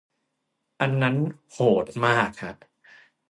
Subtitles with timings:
[0.81, 1.15] อันนั้น
[1.51, 2.53] โหดมากฮะ